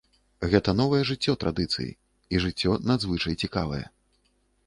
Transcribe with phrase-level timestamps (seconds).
[0.53, 1.91] Гэта новае жыццё традыцыі,
[2.35, 3.85] і жыццё надзвычай цікавае.